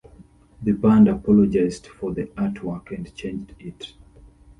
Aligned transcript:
The 0.63 0.71
band 0.71 1.07
apologized 1.09 1.85
for 1.85 2.11
the 2.11 2.23
artwork 2.35 2.89
and 2.89 3.13
changed 3.13 3.53
it. 3.59 3.93